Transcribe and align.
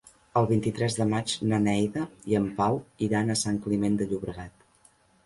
El 0.39 0.45
vint-i-tres 0.51 0.95
de 0.99 1.05
maig 1.11 1.33
na 1.51 1.59
Neida 1.65 2.05
i 2.31 2.37
en 2.39 2.47
Pau 2.63 2.79
iran 3.09 3.29
a 3.29 3.37
Sant 3.43 3.61
Climent 3.67 4.01
de 4.01 4.09
Llobregat. 4.15 4.65